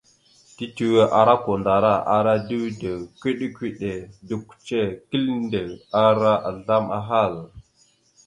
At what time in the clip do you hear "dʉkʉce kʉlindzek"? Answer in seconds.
4.27-5.71